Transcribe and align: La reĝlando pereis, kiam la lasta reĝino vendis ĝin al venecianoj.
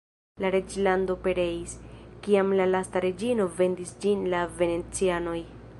La 0.43 0.49
reĝlando 0.53 1.15
pereis, 1.27 1.75
kiam 2.27 2.49
la 2.61 2.67
lasta 2.71 3.05
reĝino 3.09 3.49
vendis 3.61 3.95
ĝin 4.07 4.29
al 4.41 4.55
venecianoj. 4.63 5.39